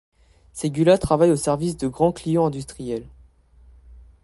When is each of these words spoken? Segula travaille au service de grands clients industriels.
Segula 0.51 0.97
travaille 0.97 1.29
au 1.29 1.35
service 1.35 1.77
de 1.77 1.87
grands 1.87 2.11
clients 2.11 2.47
industriels. 2.47 3.05